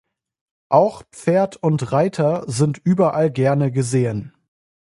Auch 0.69 1.03
Pferd 1.11 1.57
und 1.57 1.91
Reiter 1.91 2.43
sind 2.47 2.79
überall 2.83 3.29
gerne 3.31 3.71
gesehen. 3.71 4.33